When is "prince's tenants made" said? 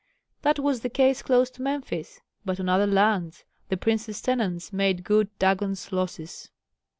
3.77-5.03